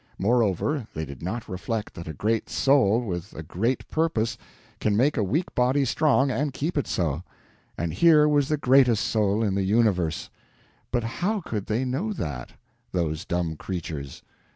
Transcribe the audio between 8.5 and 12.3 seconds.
greatest soul in the universe; but how could they know